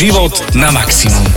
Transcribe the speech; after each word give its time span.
Život 0.00 0.56
na 0.56 0.72
maximum. 0.72 1.28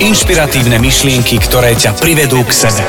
Inšpiratívne 0.00 0.80
myšlienky, 0.80 1.36
ktoré 1.36 1.76
ťa 1.76 1.92
privedú 1.92 2.40
k 2.48 2.56
sebe. 2.56 2.80